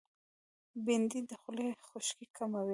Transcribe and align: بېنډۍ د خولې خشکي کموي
بېنډۍ 0.85 1.21
د 1.29 1.31
خولې 1.41 1.67
خشکي 1.87 2.27
کموي 2.37 2.69